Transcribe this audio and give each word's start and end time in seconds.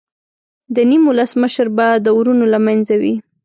د 0.75 0.77
نیم 0.89 1.03
ولس 1.09 1.31
مشر 1.41 1.67
به 1.77 1.87
د 2.05 2.07
ورونو 2.17 2.45
له 2.53 2.59
منځه 2.65 2.93
وي. 3.01 3.15